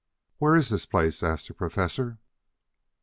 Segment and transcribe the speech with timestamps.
[0.39, 2.17] "Where is this place?" asked the Professor.